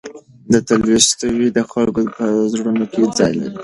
[0.67, 3.57] تولستوی د خلکو په زړونو کې ځای لري.